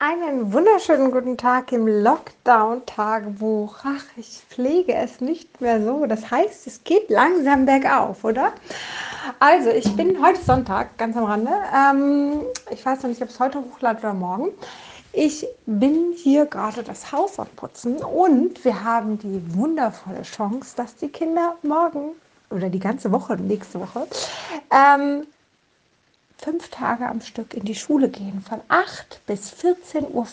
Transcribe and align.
Einen 0.00 0.52
wunderschönen 0.52 1.10
guten 1.10 1.36
Tag 1.36 1.72
im 1.72 1.88
Lockdown-Tagebuch. 1.88 3.78
Ach, 3.82 4.04
ich 4.16 4.44
pflege 4.48 4.94
es 4.94 5.20
nicht 5.20 5.60
mehr 5.60 5.82
so. 5.82 6.06
Das 6.06 6.30
heißt, 6.30 6.68
es 6.68 6.84
geht 6.84 7.10
langsam 7.10 7.66
bergauf, 7.66 8.22
oder? 8.22 8.52
Also, 9.40 9.70
ich 9.70 9.96
bin 9.96 10.24
heute 10.24 10.40
Sonntag, 10.40 10.96
ganz 10.98 11.16
am 11.16 11.24
Rande. 11.24 11.50
Ähm, 11.74 12.42
ich 12.70 12.86
weiß 12.86 13.02
noch 13.02 13.08
nicht, 13.08 13.20
ob 13.22 13.28
es 13.28 13.40
heute 13.40 13.58
hochlade 13.58 13.98
oder 13.98 14.14
morgen. 14.14 14.50
Ich 15.12 15.44
bin 15.66 16.12
hier 16.14 16.46
gerade 16.46 16.84
das 16.84 17.10
Haus 17.10 17.40
abputzen 17.40 17.96
und 17.96 18.64
wir 18.64 18.84
haben 18.84 19.18
die 19.18 19.42
wundervolle 19.56 20.22
Chance, 20.22 20.76
dass 20.76 20.94
die 20.94 21.08
Kinder 21.08 21.56
morgen 21.64 22.12
oder 22.50 22.68
die 22.68 22.78
ganze 22.78 23.10
Woche, 23.10 23.36
nächste 23.36 23.80
Woche, 23.80 24.06
ähm, 24.70 25.26
fünf 26.48 26.70
Tage 26.70 27.06
am 27.06 27.20
Stück 27.20 27.52
in 27.52 27.64
die 27.64 27.74
Schule 27.74 28.08
gehen, 28.08 28.42
von 28.48 28.62
8 28.68 29.20
bis 29.26 29.52
14.15 29.52 30.04
Uhr. 30.12 30.26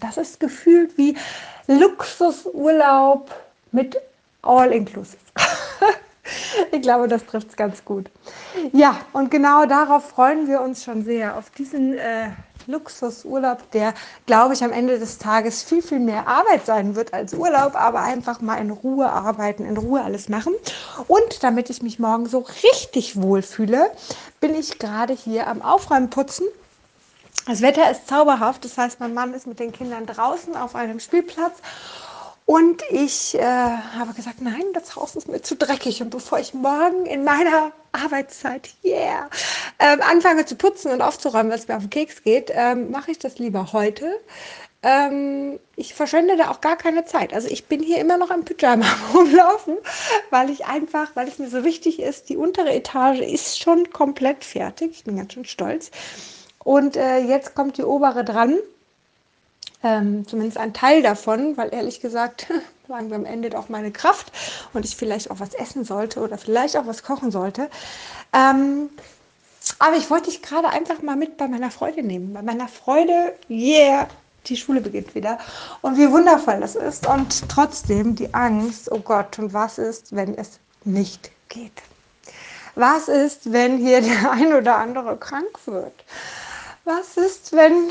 Das 0.00 0.16
ist 0.16 0.40
gefühlt 0.40 0.96
wie 0.96 1.18
Luxusurlaub 1.66 3.30
mit 3.70 3.98
All-Inclusive. 4.40 5.18
ich 6.72 6.82
glaube, 6.82 7.08
das 7.08 7.24
trifft 7.26 7.50
es 7.50 7.56
ganz 7.56 7.84
gut. 7.84 8.10
Ja, 8.72 8.98
und 9.12 9.30
genau 9.30 9.66
darauf 9.66 10.08
freuen 10.08 10.46
wir 10.46 10.60
uns 10.60 10.84
schon 10.84 11.04
sehr, 11.04 11.36
auf 11.36 11.50
diesen 11.50 11.94
äh, 11.98 12.30
Luxusurlaub, 12.66 13.70
der, 13.70 13.94
glaube 14.26 14.54
ich, 14.54 14.62
am 14.62 14.72
Ende 14.72 14.98
des 14.98 15.18
Tages 15.18 15.62
viel, 15.62 15.82
viel 15.82 16.00
mehr 16.00 16.28
Arbeit 16.28 16.66
sein 16.66 16.94
wird 16.94 17.14
als 17.14 17.32
Urlaub, 17.32 17.74
aber 17.74 18.00
einfach 18.00 18.40
mal 18.40 18.56
in 18.56 18.70
Ruhe 18.70 19.10
arbeiten, 19.10 19.64
in 19.64 19.76
Ruhe 19.76 20.02
alles 20.02 20.28
machen. 20.28 20.54
Und 21.08 21.42
damit 21.42 21.70
ich 21.70 21.82
mich 21.82 21.98
morgen 21.98 22.26
so 22.26 22.46
richtig 22.62 23.20
wohlfühle, 23.20 23.90
bin 24.40 24.54
ich 24.54 24.78
gerade 24.78 25.14
hier 25.14 25.46
am 25.46 25.62
Aufräumen 25.62 26.10
putzen. 26.10 26.46
Das 27.46 27.62
Wetter 27.62 27.90
ist 27.90 28.06
zauberhaft, 28.06 28.66
das 28.66 28.76
heißt, 28.76 29.00
mein 29.00 29.14
Mann 29.14 29.32
ist 29.32 29.46
mit 29.46 29.58
den 29.58 29.72
Kindern 29.72 30.04
draußen 30.04 30.54
auf 30.54 30.74
einem 30.74 31.00
Spielplatz 31.00 31.56
und 32.48 32.82
ich 32.88 33.34
äh, 33.34 33.42
habe 33.42 34.14
gesagt, 34.14 34.40
nein, 34.40 34.64
das 34.72 34.96
Haus 34.96 35.14
ist 35.16 35.28
mir 35.28 35.42
zu 35.42 35.54
dreckig. 35.54 36.00
Und 36.00 36.08
bevor 36.08 36.38
ich 36.38 36.54
morgen 36.54 37.04
in 37.04 37.22
meiner 37.22 37.72
Arbeitszeit, 37.92 38.70
yeah, 38.82 39.28
ähm, 39.78 40.00
anfange 40.00 40.46
zu 40.46 40.54
putzen 40.54 40.90
und 40.90 41.02
aufzuräumen, 41.02 41.52
was 41.52 41.68
mir 41.68 41.76
auf 41.76 41.82
den 41.82 41.90
Keks 41.90 42.22
geht, 42.22 42.50
ähm, 42.54 42.90
mache 42.90 43.10
ich 43.10 43.18
das 43.18 43.38
lieber 43.38 43.74
heute. 43.74 44.18
Ähm, 44.82 45.60
ich 45.76 45.92
verschwende 45.92 46.38
da 46.38 46.50
auch 46.50 46.62
gar 46.62 46.76
keine 46.76 47.04
Zeit. 47.04 47.34
Also 47.34 47.48
ich 47.48 47.66
bin 47.66 47.82
hier 47.82 47.98
immer 47.98 48.16
noch 48.16 48.30
im 48.30 48.46
Pyjama 48.46 48.86
rumlaufen, 49.14 49.76
weil 50.30 50.48
ich 50.48 50.64
einfach, 50.64 51.14
weil 51.16 51.28
es 51.28 51.38
mir 51.38 51.50
so 51.50 51.64
wichtig 51.64 52.00
ist, 52.00 52.30
die 52.30 52.38
untere 52.38 52.72
Etage 52.72 53.20
ist 53.20 53.60
schon 53.60 53.90
komplett 53.90 54.42
fertig. 54.42 54.92
Ich 54.92 55.04
bin 55.04 55.18
ganz 55.18 55.34
schön 55.34 55.44
stolz. 55.44 55.90
Und 56.64 56.96
äh, 56.96 57.18
jetzt 57.18 57.54
kommt 57.54 57.76
die 57.76 57.84
obere 57.84 58.24
dran. 58.24 58.58
Ähm, 59.82 60.26
zumindest 60.26 60.58
ein 60.58 60.74
Teil 60.74 61.02
davon, 61.02 61.56
weil 61.56 61.72
ehrlich 61.72 62.00
gesagt 62.00 62.48
langsam 62.88 63.24
endet 63.24 63.54
auch 63.54 63.68
meine 63.68 63.92
Kraft 63.92 64.32
und 64.72 64.84
ich 64.84 64.96
vielleicht 64.96 65.30
auch 65.30 65.38
was 65.38 65.54
essen 65.54 65.84
sollte 65.84 66.20
oder 66.20 66.36
vielleicht 66.36 66.76
auch 66.76 66.86
was 66.86 67.02
kochen 67.02 67.30
sollte. 67.30 67.70
Ähm, 68.32 68.90
aber 69.78 69.96
ich 69.96 70.10
wollte 70.10 70.30
dich 70.30 70.42
gerade 70.42 70.68
einfach 70.70 71.02
mal 71.02 71.16
mit 71.16 71.36
bei 71.36 71.46
meiner 71.46 71.70
Freude 71.70 72.02
nehmen. 72.02 72.32
Bei 72.32 72.42
meiner 72.42 72.68
Freude, 72.68 73.34
yeah, 73.48 74.08
die 74.46 74.56
Schule 74.56 74.80
beginnt 74.80 75.14
wieder. 75.14 75.38
Und 75.82 75.98
wie 75.98 76.10
wundervoll 76.10 76.60
das 76.60 76.74
ist. 76.74 77.06
Und 77.06 77.48
trotzdem 77.48 78.14
die 78.14 78.32
Angst, 78.34 78.90
oh 78.90 79.00
Gott, 79.00 79.38
und 79.38 79.52
was 79.52 79.78
ist, 79.78 80.14
wenn 80.14 80.36
es 80.36 80.58
nicht 80.84 81.30
geht? 81.48 81.82
Was 82.74 83.08
ist, 83.08 83.52
wenn 83.52 83.76
hier 83.78 84.00
der 84.00 84.30
ein 84.32 84.52
oder 84.52 84.76
andere 84.76 85.16
krank 85.16 85.58
wird? 85.66 86.04
Was 86.88 87.18
ist, 87.18 87.52
wenn, 87.52 87.90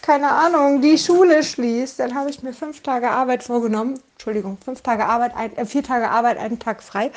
keine 0.00 0.30
Ahnung, 0.32 0.80
die 0.80 0.96
Schule 0.96 1.42
schließt? 1.42 1.98
Dann 1.98 2.14
habe 2.14 2.30
ich 2.30 2.42
mir 2.42 2.54
fünf 2.54 2.80
Tage 2.80 3.10
Arbeit 3.10 3.42
vorgenommen. 3.42 4.00
Entschuldigung, 4.14 4.56
fünf 4.64 4.80
Tage 4.80 5.04
Arbeit, 5.04 5.36
ein, 5.36 5.54
äh, 5.56 5.66
vier 5.66 5.82
Tage 5.82 6.10
Arbeit, 6.10 6.38
einen 6.38 6.58
Tag 6.58 6.82
frei. 6.82 7.12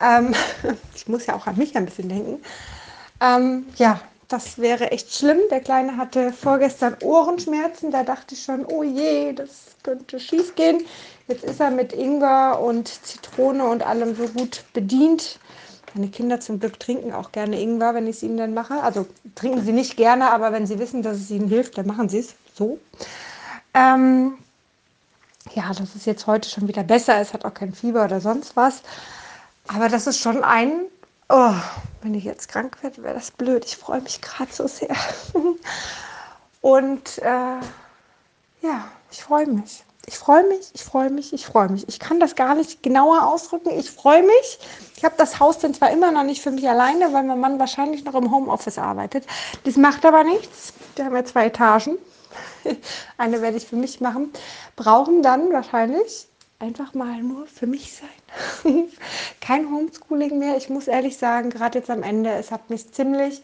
Ähm, 0.00 0.34
ich 0.94 1.08
muss 1.08 1.26
ja 1.26 1.34
auch 1.34 1.48
an 1.48 1.56
mich 1.56 1.76
ein 1.76 1.84
bisschen 1.84 2.08
denken. 2.08 2.40
Ähm, 3.20 3.66
ja, 3.76 4.00
das 4.28 4.58
wäre 4.58 4.92
echt 4.92 5.12
schlimm. 5.12 5.40
Der 5.50 5.60
Kleine 5.60 5.96
hatte 5.96 6.32
vorgestern 6.32 6.96
Ohrenschmerzen. 7.02 7.90
Da 7.90 8.04
dachte 8.04 8.34
ich 8.34 8.42
schon, 8.44 8.64
oh 8.66 8.84
je, 8.84 9.32
das 9.32 9.50
könnte 9.82 10.20
schief 10.20 10.54
gehen. 10.54 10.84
Jetzt 11.26 11.42
ist 11.42 11.58
er 11.58 11.72
mit 11.72 11.92
Ingwer 11.92 12.60
und 12.60 12.86
Zitrone 12.86 13.64
und 13.64 13.84
allem 13.84 14.14
so 14.14 14.28
gut 14.28 14.62
bedient. 14.72 15.40
Meine 15.96 16.08
Kinder 16.10 16.40
zum 16.40 16.60
Glück 16.60 16.78
trinken 16.78 17.14
auch 17.14 17.32
gerne 17.32 17.58
Ingwer, 17.58 17.94
wenn 17.94 18.06
ich 18.06 18.16
es 18.16 18.22
ihnen 18.22 18.36
dann 18.36 18.52
mache. 18.52 18.82
Also 18.82 19.06
trinken 19.34 19.64
sie 19.64 19.72
nicht 19.72 19.96
gerne, 19.96 20.30
aber 20.30 20.52
wenn 20.52 20.66
sie 20.66 20.78
wissen, 20.78 21.02
dass 21.02 21.16
es 21.16 21.30
ihnen 21.30 21.48
hilft, 21.48 21.78
dann 21.78 21.86
machen 21.86 22.10
sie 22.10 22.18
es 22.18 22.34
so. 22.54 22.78
Ähm, 23.72 24.36
ja, 25.54 25.72
das 25.72 25.96
ist 25.96 26.04
jetzt 26.04 26.26
heute 26.26 26.50
schon 26.50 26.68
wieder 26.68 26.82
besser. 26.82 27.18
Es 27.18 27.32
hat 27.32 27.46
auch 27.46 27.54
kein 27.54 27.72
Fieber 27.72 28.04
oder 28.04 28.20
sonst 28.20 28.56
was. 28.56 28.82
Aber 29.68 29.88
das 29.88 30.06
ist 30.06 30.20
schon 30.20 30.44
ein, 30.44 30.82
oh, 31.30 31.54
wenn 32.02 32.12
ich 32.12 32.24
jetzt 32.24 32.50
krank 32.50 32.76
werde, 32.82 33.02
wäre 33.02 33.14
das 33.14 33.30
blöd. 33.30 33.64
Ich 33.64 33.78
freue 33.78 34.02
mich 34.02 34.20
gerade 34.20 34.52
so 34.52 34.68
sehr. 34.68 34.94
Und 36.60 37.16
äh, 37.22 37.56
ja, 38.60 38.84
ich 39.10 39.22
freue 39.22 39.46
mich. 39.46 39.82
Ich 40.08 40.18
freue 40.18 40.46
mich, 40.46 40.70
ich 40.72 40.84
freue 40.84 41.10
mich, 41.10 41.32
ich 41.32 41.44
freue 41.46 41.68
mich. 41.68 41.88
Ich 41.88 41.98
kann 41.98 42.20
das 42.20 42.36
gar 42.36 42.54
nicht 42.54 42.82
genauer 42.82 43.26
ausdrücken. 43.26 43.70
Ich 43.76 43.90
freue 43.90 44.22
mich. 44.22 44.58
Ich 44.96 45.04
habe 45.04 45.16
das 45.18 45.40
Haus 45.40 45.58
dann 45.58 45.74
zwar 45.74 45.90
immer 45.90 46.12
noch 46.12 46.22
nicht 46.22 46.42
für 46.42 46.52
mich 46.52 46.68
alleine, 46.68 47.12
weil 47.12 47.24
mein 47.24 47.40
Mann 47.40 47.58
wahrscheinlich 47.58 48.04
noch 48.04 48.14
im 48.14 48.30
Homeoffice 48.30 48.78
arbeitet. 48.78 49.26
Das 49.64 49.76
macht 49.76 50.06
aber 50.06 50.22
nichts. 50.22 50.72
Wir 50.94 51.06
haben 51.06 51.16
ja 51.16 51.24
zwei 51.24 51.46
Etagen. 51.46 51.98
Eine 53.18 53.42
werde 53.42 53.56
ich 53.56 53.66
für 53.66 53.76
mich 53.76 54.00
machen. 54.00 54.32
Brauchen 54.76 55.22
dann 55.22 55.52
wahrscheinlich 55.52 56.28
einfach 56.60 56.94
mal 56.94 57.20
nur 57.22 57.46
für 57.46 57.66
mich 57.66 57.92
sein. 57.92 58.88
Kein 59.40 59.70
Homeschooling 59.70 60.38
mehr. 60.38 60.56
Ich 60.56 60.68
muss 60.68 60.86
ehrlich 60.86 61.16
sagen, 61.16 61.50
gerade 61.50 61.80
jetzt 61.80 61.90
am 61.90 62.04
Ende, 62.04 62.30
es 62.30 62.52
hat 62.52 62.70
mich 62.70 62.92
ziemlich 62.92 63.42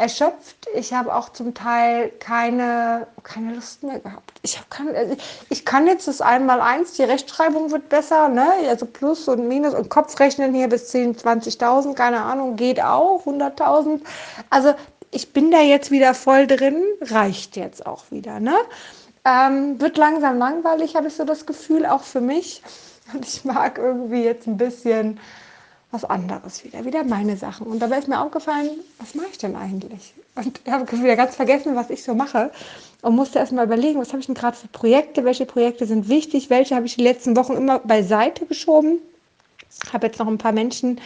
erschöpft. 0.00 0.66
Ich 0.74 0.92
habe 0.92 1.14
auch 1.14 1.28
zum 1.28 1.54
Teil 1.54 2.10
keine, 2.18 3.06
keine 3.22 3.54
Lust 3.54 3.82
mehr 3.82 4.00
gehabt. 4.00 4.32
Ich, 4.42 4.58
keine, 4.70 4.96
also 4.96 5.16
ich 5.50 5.64
kann 5.64 5.86
jetzt 5.86 6.08
das 6.08 6.20
einmal 6.20 6.60
eins, 6.60 6.94
die 6.94 7.02
Rechtschreibung 7.02 7.70
wird 7.70 7.88
besser, 7.90 8.28
ne? 8.28 8.46
also 8.68 8.86
Plus 8.86 9.28
und 9.28 9.46
Minus 9.46 9.74
und 9.74 9.90
Kopfrechnen 9.90 10.54
hier 10.54 10.68
bis 10.68 10.88
10, 10.88 11.16
20.000, 11.16 11.94
keine 11.94 12.22
Ahnung, 12.22 12.56
geht 12.56 12.82
auch, 12.82 13.26
100.000. 13.26 14.00
Also 14.48 14.74
ich 15.10 15.32
bin 15.32 15.50
da 15.50 15.60
jetzt 15.60 15.90
wieder 15.90 16.14
voll 16.14 16.46
drin, 16.46 16.82
reicht 17.02 17.56
jetzt 17.56 17.84
auch 17.84 18.04
wieder. 18.10 18.40
Ne? 18.40 18.54
Ähm, 19.24 19.80
wird 19.80 19.98
langsam 19.98 20.38
langweilig, 20.38 20.96
habe 20.96 21.08
ich 21.08 21.14
so 21.14 21.24
das 21.24 21.44
Gefühl, 21.44 21.84
auch 21.84 22.02
für 22.02 22.22
mich. 22.22 22.62
Und 23.12 23.26
ich 23.26 23.44
mag 23.44 23.76
irgendwie 23.76 24.24
jetzt 24.24 24.46
ein 24.46 24.56
bisschen 24.56 25.20
was 25.90 26.04
anderes 26.04 26.64
wieder, 26.64 26.84
wieder 26.84 27.04
meine 27.04 27.36
Sachen. 27.36 27.66
Und 27.66 27.80
dabei 27.80 27.98
ist 27.98 28.08
mir 28.08 28.20
aufgefallen, 28.20 28.70
was 28.98 29.14
mache 29.14 29.28
ich 29.32 29.38
denn 29.38 29.56
eigentlich? 29.56 30.14
Und 30.36 30.60
ich 30.64 30.72
habe 30.72 30.90
wieder 30.92 31.16
ganz 31.16 31.34
vergessen, 31.34 31.74
was 31.74 31.90
ich 31.90 32.04
so 32.04 32.14
mache 32.14 32.50
und 33.02 33.16
musste 33.16 33.40
erst 33.40 33.52
mal 33.52 33.64
überlegen, 33.64 34.00
was 34.00 34.10
habe 34.10 34.20
ich 34.20 34.26
denn 34.26 34.34
gerade 34.34 34.56
für 34.56 34.68
Projekte, 34.68 35.24
welche 35.24 35.46
Projekte 35.46 35.86
sind 35.86 36.08
wichtig, 36.08 36.48
welche 36.50 36.76
habe 36.76 36.86
ich 36.86 36.94
die 36.94 37.02
letzten 37.02 37.36
Wochen 37.36 37.54
immer 37.54 37.80
beiseite 37.80 38.46
geschoben. 38.46 38.98
Habe 39.92 40.06
jetzt 40.06 40.18
noch 40.18 40.28
ein 40.28 40.38
paar 40.38 40.52
Menschen 40.52 41.00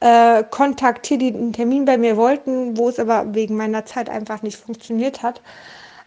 äh, 0.00 0.42
kontaktiert, 0.44 1.20
die 1.20 1.28
einen 1.28 1.52
Termin 1.52 1.84
bei 1.84 1.98
mir 1.98 2.16
wollten, 2.16 2.78
wo 2.78 2.88
es 2.88 2.98
aber 2.98 3.34
wegen 3.34 3.56
meiner 3.56 3.84
Zeit 3.84 4.08
einfach 4.08 4.42
nicht 4.42 4.56
funktioniert 4.56 5.22
hat. 5.22 5.42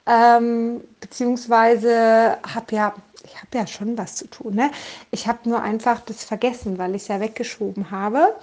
Ähm, 0.05 0.81
beziehungsweise 0.99 2.37
habe 2.43 2.75
ja 2.75 2.93
ich 3.23 3.35
habe 3.35 3.57
ja 3.57 3.67
schon 3.67 3.97
was 3.97 4.15
zu 4.15 4.27
tun. 4.27 4.55
Ne? 4.55 4.71
Ich 5.11 5.27
habe 5.27 5.49
nur 5.49 5.61
einfach 5.61 6.01
das 6.01 6.23
vergessen, 6.23 6.77
weil 6.77 6.95
ich 6.95 7.03
es 7.03 7.07
ja 7.07 7.19
weggeschoben 7.19 7.91
habe. 7.91 8.35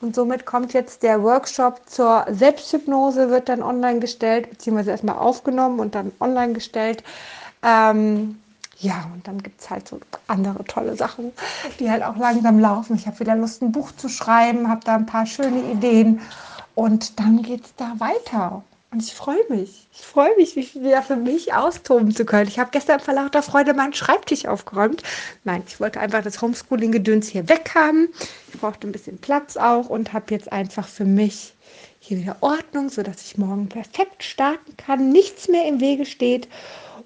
Und 0.00 0.14
somit 0.16 0.46
kommt 0.46 0.72
jetzt 0.72 1.02
der 1.04 1.22
Workshop 1.22 1.82
zur 1.86 2.26
Selbsthypnose, 2.28 3.30
wird 3.30 3.48
dann 3.48 3.62
online 3.62 4.00
gestellt, 4.00 4.50
beziehungsweise 4.50 4.90
erstmal 4.90 5.16
aufgenommen 5.16 5.78
und 5.78 5.94
dann 5.94 6.10
online 6.18 6.54
gestellt. 6.54 7.04
Ähm, 7.62 8.40
ja, 8.78 9.08
und 9.14 9.28
dann 9.28 9.40
gibt 9.40 9.60
es 9.60 9.70
halt 9.70 9.86
so 9.86 10.00
andere 10.26 10.64
tolle 10.64 10.96
Sachen, 10.96 11.32
die 11.78 11.88
halt 11.88 12.02
auch 12.02 12.16
langsam 12.16 12.58
laufen. 12.58 12.96
Ich 12.96 13.06
habe 13.06 13.20
wieder 13.20 13.36
Lust, 13.36 13.62
ein 13.62 13.70
Buch 13.70 13.92
zu 13.92 14.08
schreiben, 14.08 14.68
habe 14.68 14.80
da 14.84 14.96
ein 14.96 15.06
paar 15.06 15.26
schöne 15.26 15.62
Ideen. 15.70 16.20
Und 16.74 17.20
dann 17.20 17.42
geht 17.42 17.64
es 17.64 17.74
da 17.76 17.92
weiter. 17.98 18.64
Und 18.92 19.02
ich 19.02 19.14
freue 19.14 19.42
mich. 19.48 19.88
Ich 19.94 20.02
freue 20.02 20.36
mich, 20.36 20.54
mich 20.54 20.74
wieder 20.74 21.02
für 21.02 21.16
mich 21.16 21.54
austoben 21.54 22.14
zu 22.14 22.26
können. 22.26 22.46
Ich 22.46 22.58
habe 22.58 22.70
gestern 22.70 23.00
vor 23.00 23.14
lauter 23.14 23.42
Freude 23.42 23.72
meinen 23.72 23.94
Schreibtisch 23.94 24.44
aufgeräumt. 24.46 25.02
Nein, 25.44 25.62
ich 25.66 25.80
wollte 25.80 25.98
einfach 25.98 26.22
das 26.22 26.42
Homeschooling-Gedöns 26.42 27.28
hier 27.28 27.48
weghaben. 27.48 28.10
Ich 28.52 28.60
brauchte 28.60 28.86
ein 28.86 28.92
bisschen 28.92 29.16
Platz 29.16 29.56
auch 29.56 29.88
und 29.88 30.12
habe 30.12 30.26
jetzt 30.28 30.52
einfach 30.52 30.86
für 30.86 31.06
mich 31.06 31.54
hier 32.00 32.18
wieder 32.18 32.36
Ordnung, 32.40 32.90
sodass 32.90 33.22
ich 33.22 33.38
morgen 33.38 33.68
perfekt 33.68 34.24
starten 34.24 34.76
kann, 34.76 35.08
nichts 35.08 35.48
mehr 35.48 35.66
im 35.66 35.80
Wege 35.80 36.04
steht 36.04 36.48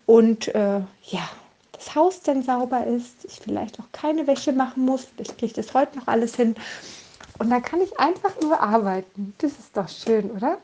und 0.06 0.48
äh, 0.54 0.80
ja, 1.04 1.30
das 1.72 1.94
Haus 1.94 2.22
dann 2.22 2.42
sauber 2.42 2.86
ist, 2.86 3.24
ich 3.24 3.40
vielleicht 3.42 3.78
auch 3.78 3.92
keine 3.92 4.26
Wäsche 4.26 4.52
machen 4.52 4.84
muss. 4.84 5.06
Ich 5.18 5.36
kriege 5.36 5.52
das 5.52 5.74
heute 5.74 5.98
noch 5.98 6.08
alles 6.08 6.34
hin. 6.34 6.56
Und 7.38 7.50
dann 7.50 7.60
kann 7.60 7.82
ich 7.82 7.98
einfach 8.00 8.32
nur 8.40 8.58
arbeiten. 8.58 9.34
Das 9.38 9.52
ist 9.52 9.76
doch 9.76 9.88
schön, 9.88 10.30
oder? 10.30 10.58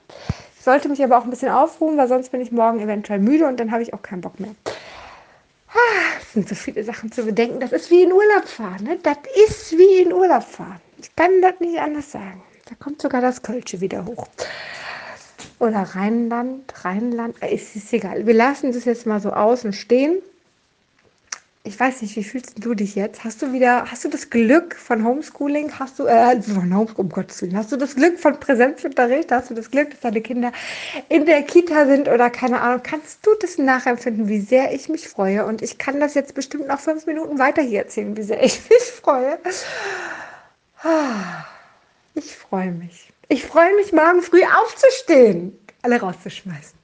Sollte 0.63 0.89
mich 0.89 1.03
aber 1.03 1.19
auch 1.19 1.25
ein 1.25 1.31
bisschen 1.31 1.51
aufruhen, 1.51 1.97
weil 1.97 2.09
sonst 2.09 2.31
bin 2.31 2.41
ich 2.41 2.53
morgen 2.53 2.81
eventuell 2.81 3.19
müde 3.19 3.47
und 3.47 3.59
dann 3.59 3.73
habe 3.73 3.83
ich 3.83 3.95
auch 3.95 4.03
keinen 4.03 4.21
Bock 4.21 4.39
mehr. 4.39 4.55
Ah, 5.69 6.19
es 6.21 6.33
sind 6.35 6.49
so 6.49 6.55
viele 6.55 6.85
Sachen 6.85 7.11
zu 7.11 7.25
bedenken. 7.25 7.61
Das 7.61 7.73
ist 7.73 7.91
wie 7.91 8.03
in 8.03 8.13
Urlaub 8.13 8.47
fahren. 8.47 8.85
Ne? 8.85 8.99
Das 9.03 9.17
ist 9.47 9.73
wie 9.77 10.03
in 10.03 10.13
Urlaub 10.13 10.45
fahren. 10.45 10.81
Ich 10.99 11.15
kann 11.17 11.41
das 11.41 11.59
nicht 11.61 11.79
anders 11.79 12.13
sagen. 12.13 12.43
Da 12.69 12.75
kommt 12.77 13.03
sogar 13.03 13.21
das 13.21 13.43
Kölsche 13.43 13.81
wieder 13.81 14.05
hoch. 14.05 14.27
Oder 15.59 15.83
Rheinland, 15.83 16.73
Rheinland, 16.85 17.43
äh, 17.43 17.55
ist, 17.55 17.75
ist 17.75 17.93
egal. 17.93 18.27
Wir 18.27 18.35
lassen 18.35 18.73
das 18.73 18.85
jetzt 18.85 19.07
mal 19.07 19.21
so 19.21 19.33
außen 19.33 19.73
stehen 19.73 20.23
ich 21.65 21.79
weiß 21.79 22.03
nicht, 22.03 22.17
wie 22.17 22.25
fühlst 22.25 22.65
du 22.65 22.75
dich 22.75 22.97
jetzt? 22.97 23.23
Hast 23.23 23.41
du 23.41 23.53
wieder, 23.53 23.89
hast 23.89 24.05
du 24.05 24.09
das 24.09 24.31
Glück 24.31 24.75
von 24.75 25.05
Homeschooling? 25.05 25.79
Hast 25.79 25.97
du, 26.01 26.07
äh, 26.07 26.43
von 26.43 26.75
Homeschooling, 26.75 26.97
um 26.97 27.09
Gottes 27.09 27.41
Willen, 27.41 27.57
hast 27.57 27.71
du 27.71 27.77
das 27.77 27.95
Glück 27.95 28.19
von 28.19 28.39
Präsenzunterricht? 28.41 29.31
Hast 29.31 29.51
du 29.51 29.55
das 29.55 29.71
Glück, 29.71 29.91
dass 29.91 30.01
deine 30.01 30.21
Kinder 30.21 30.51
in 31.09 31.25
der 31.25 31.43
Kita 31.43 31.87
sind 31.87 32.09
oder 32.09 32.31
keine 32.31 32.61
Ahnung? 32.61 32.81
Kannst 32.83 33.25
du 33.25 33.31
das 33.41 33.59
nachempfinden, 33.59 34.29
wie 34.29 34.41
sehr 34.41 34.75
ich 34.75 34.89
mich 34.89 35.09
freue? 35.09 35.47
Und 35.47 35.63
ich 35.63 35.79
kann 35.79 36.01
das 36.01 36.15
jetzt 36.15 36.35
bestimmt 36.35 36.67
noch 36.67 36.81
fünf 36.81 37.07
Minuten 37.07 37.39
weiter 37.39 37.63
hier 37.63 37.81
erzählen, 37.83 38.17
wie 38.17 38.23
sehr 38.23 38.43
ich 38.43 38.61
mich 38.69 38.83
freue. 38.83 39.39
Ich 42.15 42.37
freue 42.37 42.73
mich. 42.73 43.13
Ich 43.29 43.45
freue 43.47 43.75
mich, 43.77 43.93
morgen 43.93 44.21
früh 44.21 44.43
aufzustehen, 44.43 45.57
alle 45.83 46.01
rauszuschmeißen 46.01 46.82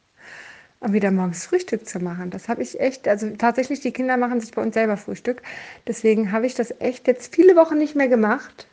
wieder 0.81 1.11
morgens 1.11 1.45
Frühstück 1.47 1.89
zu 1.89 1.99
machen. 1.99 2.31
Das 2.31 2.49
habe 2.49 2.63
ich 2.63 2.79
echt, 2.81 3.09
also 3.09 3.29
tatsächlich, 3.31 3.81
die 3.81 3.93
Kinder 3.93 4.17
machen 4.17 4.41
sich 4.41 4.53
bei 4.53 4.63
uns 4.63 4.75
selber 4.75 4.97
Frühstück. 4.97 5.43
Deswegen 5.87 6.33
habe 6.33 6.47
ich 6.47 6.55
das 6.55 6.73
echt 6.81 7.07
jetzt 7.07 7.35
viele 7.35 7.57
Wochen 7.57 7.79
nicht 7.79 7.97
mehr 7.97 8.09
gemacht. 8.09 8.67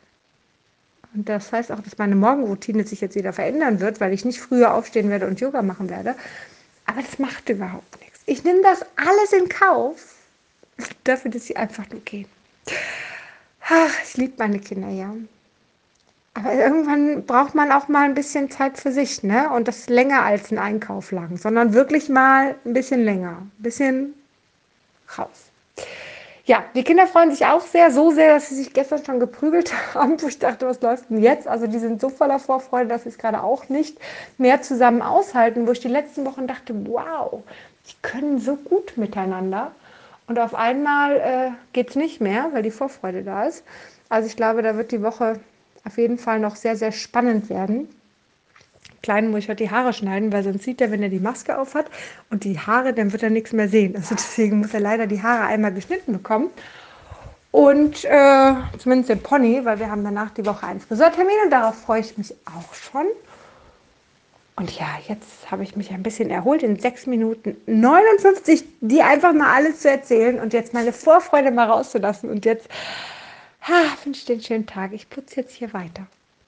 Und 1.14 1.30
das 1.30 1.52
heißt 1.52 1.72
auch, 1.72 1.80
dass 1.80 1.98
meine 1.98 2.16
Morgenroutine 2.16 2.86
sich 2.86 3.02
jetzt 3.02 3.16
wieder 3.16 3.34
verändern 3.34 3.80
wird, 3.80 4.02
weil 4.02 4.14
ich 4.14 4.26
nicht 4.26 4.42
früher 4.42 4.74
aufstehen 4.74 5.10
werde 5.10 5.28
und 5.28 5.40
Yoga 5.40 5.62
machen 5.62 5.90
werde. 5.90 6.16
Aber 6.86 7.02
das 7.02 7.18
macht 7.20 7.50
überhaupt 7.50 8.00
nichts. 8.02 8.20
Ich 8.26 8.44
nehme 8.44 8.62
das 8.62 8.86
alles 8.98 9.34
in 9.34 9.50
Kauf, 9.50 10.16
dafür, 11.04 11.32
dass 11.32 11.46
sie 11.46 11.56
einfach 11.56 11.90
nur 11.90 12.02
gehen. 12.02 12.28
Ach, 13.68 13.94
ich 14.04 14.18
liebe 14.18 14.34
meine 14.38 14.60
Kinder, 14.60 14.90
ja. 14.90 15.14
Aber 16.36 16.54
irgendwann 16.54 17.26
braucht 17.26 17.56
man 17.56 17.72
auch 17.72 17.88
mal 17.88 18.04
ein 18.04 18.14
bisschen 18.14 18.52
Zeit 18.52 18.78
für 18.78 18.92
sich, 18.92 19.24
ne? 19.24 19.50
Und 19.52 19.70
das 19.70 19.88
länger 19.88 20.24
als 20.24 20.52
ein 20.52 20.60
Einkauf 20.60 21.12
lang, 21.12 21.38
sondern 21.38 21.74
wirklich 21.74 22.10
mal 22.10 22.56
ein 22.66 22.74
bisschen 22.74 23.06
länger, 23.06 23.38
ein 23.42 23.52
bisschen 23.58 24.14
raus. 25.18 25.46
Ja, 26.44 26.64
die 26.76 26.84
Kinder 26.84 27.08
freuen 27.08 27.32
sich 27.32 27.46
auch 27.46 27.62
sehr, 27.62 27.90
so 27.90 28.12
sehr, 28.12 28.36
dass 28.36 28.50
sie 28.50 28.56
sich 28.56 28.74
gestern 28.74 29.04
schon 29.06 29.20
geprügelt 29.22 29.74
haben, 29.96 30.22
wo 30.22 30.28
ich 30.28 30.38
dachte, 30.38 30.68
was 30.68 30.82
läuft 30.82 31.10
denn 31.10 31.24
jetzt? 31.24 31.48
Also 31.48 31.68
die 31.68 31.80
sind 31.80 32.02
so 32.02 32.10
voller 32.10 32.38
Vorfreude, 32.38 32.90
dass 32.90 33.04
sie 33.04 33.10
es 33.10 33.18
gerade 33.18 33.42
auch 33.42 33.70
nicht 33.70 33.98
mehr 34.38 34.62
zusammen 34.62 35.02
aushalten, 35.02 35.66
wo 35.68 35.72
ich 35.72 35.80
die 35.80 35.88
letzten 35.88 36.26
Wochen 36.26 36.48
dachte, 36.48 36.76
wow, 36.88 37.42
die 37.88 37.96
können 38.02 38.40
so 38.40 38.58
gut 38.58 38.98
miteinander. 38.98 39.72
Und 40.28 40.38
auf 40.38 40.54
einmal 40.54 41.16
äh, 41.16 41.52
geht 41.72 41.92
es 41.92 41.96
nicht 41.96 42.20
mehr, 42.20 42.50
weil 42.52 42.62
die 42.62 42.72
Vorfreude 42.72 43.24
da 43.24 43.46
ist. 43.46 43.64
Also 44.10 44.28
ich 44.28 44.36
glaube, 44.36 44.62
da 44.62 44.76
wird 44.76 44.92
die 44.92 45.02
Woche 45.02 45.40
auf 45.86 45.98
jeden 45.98 46.18
Fall 46.18 46.40
noch 46.40 46.56
sehr, 46.56 46.76
sehr 46.76 46.92
spannend 46.92 47.50
werden. 47.50 47.88
Kleinen 49.02 49.30
muss 49.30 49.42
ich 49.42 49.50
heute 49.50 49.64
die 49.64 49.70
Haare 49.70 49.94
schneiden, 49.94 50.34
weil 50.34 50.44
sonst 50.44 50.64
sieht 50.64 50.82
er, 50.82 50.90
wenn 50.92 51.04
er 51.04 51.10
die 51.10 51.20
Maske 51.20 51.60
auf 51.60 51.76
hat 51.76 51.86
und 52.32 52.44
die 52.44 52.60
Haare, 52.60 52.92
dann 52.92 53.12
wird 53.12 53.22
er 53.22 53.30
nichts 53.30 53.54
mehr 53.54 53.70
sehen. 53.70 53.96
Also 53.96 54.16
deswegen 54.16 54.60
muss 54.60 54.74
er 54.74 54.80
leider 54.80 55.06
die 55.06 55.22
Haare 55.22 55.46
einmal 55.46 55.74
geschnitten 55.74 56.14
bekommen. 56.14 56.50
Und 57.52 58.04
äh, 58.04 58.54
zumindest 58.80 59.10
den 59.10 59.22
Pony, 59.22 59.64
weil 59.64 59.80
wir 59.80 59.90
haben 59.90 60.04
danach 60.04 60.32
die 60.32 60.46
Woche 60.46 60.66
einen 60.66 60.82
Friseurtermin 60.82 61.36
und 61.46 61.52
darauf 61.52 61.76
freue 61.76 62.02
ich 62.02 62.18
mich 62.18 62.34
auch 62.46 62.74
schon. 62.74 63.06
Und 64.58 64.72
ja, 64.72 64.88
jetzt 65.08 65.52
habe 65.52 65.64
ich 65.64 65.76
mich 65.76 65.92
ein 65.92 66.02
bisschen 66.02 66.30
erholt 66.30 66.64
in 66.64 66.80
6 66.80 67.08
Minuten 67.08 67.58
59, 67.66 68.66
die 68.82 69.02
einfach 69.02 69.34
mal 69.34 69.54
alles 69.54 69.82
zu 69.82 69.90
erzählen 69.90 70.40
und 70.40 70.54
jetzt 70.54 70.74
meine 70.74 70.92
Vorfreude 70.92 71.52
mal 71.52 71.70
rauszulassen. 71.70 72.30
Und 72.30 72.44
jetzt 72.46 72.68
Ha, 73.68 73.98
wünsche 74.04 74.28
dir 74.28 74.34
einen 74.34 74.44
schönen 74.44 74.68
Tag. 74.68 74.94
Ich 74.94 75.10
putze 75.10 75.38
jetzt 75.38 75.56
hier 75.56 75.74
weiter. 75.74 76.08